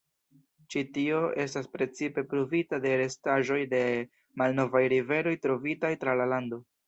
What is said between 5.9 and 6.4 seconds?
tra la